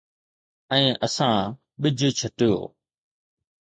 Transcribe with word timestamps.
۽ 0.77 0.83
اسان 1.09 1.37
ٻج 1.81 1.99
ڇٽيو 2.19 2.55